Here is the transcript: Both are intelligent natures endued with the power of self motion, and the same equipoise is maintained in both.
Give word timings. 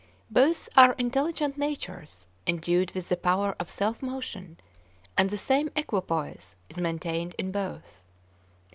Both 0.31 0.67
are 0.75 0.93
intelligent 0.93 1.59
natures 1.59 2.25
endued 2.47 2.91
with 2.95 3.09
the 3.09 3.15
power 3.15 3.55
of 3.59 3.69
self 3.69 4.01
motion, 4.01 4.57
and 5.15 5.29
the 5.29 5.37
same 5.37 5.69
equipoise 5.75 6.55
is 6.71 6.77
maintained 6.79 7.35
in 7.37 7.51
both. 7.51 8.03